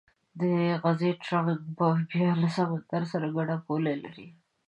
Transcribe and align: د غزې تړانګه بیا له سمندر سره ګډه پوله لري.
د 0.39 0.41
غزې 0.81 1.11
تړانګه 1.21 1.55
بیا 2.11 2.31
له 2.41 2.47
سمندر 2.55 3.01
سره 3.11 3.25
ګډه 3.35 3.55
پوله 3.65 3.93
لري. 4.03 4.27